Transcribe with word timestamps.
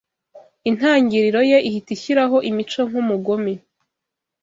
Intangiriro 0.69 1.41
ye 1.51 1.57
ihita 1.69 1.89
ishyiraho 1.95 2.37
imico 2.49 2.81
nkumugome 2.89 3.53